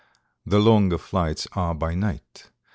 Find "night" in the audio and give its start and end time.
1.93-2.49